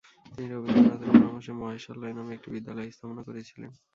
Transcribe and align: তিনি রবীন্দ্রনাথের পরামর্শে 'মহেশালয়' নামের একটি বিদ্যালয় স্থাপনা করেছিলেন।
তিনি 0.31 0.47
রবীন্দ্রনাথের 0.49 1.09
পরামর্শে 1.13 1.51
'মহেশালয়' 1.55 2.15
নামের 2.17 2.35
একটি 2.37 2.49
বিদ্যালয় 2.55 2.93
স্থাপনা 2.95 3.21
করেছিলেন। 3.27 3.71